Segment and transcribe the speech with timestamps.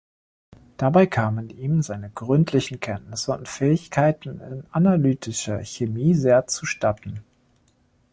[0.77, 7.21] Dabei kamen ihm seine gründlichen Kenntnisse und Fähigkeiten in analytischer Chemie sehr zustatten.